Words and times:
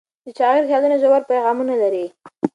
د 0.25 0.27
شاعر 0.37 0.61
خیالونه 0.69 0.95
ژور 1.01 1.21
پیغامونه 1.31 1.73
لري. 1.81 2.05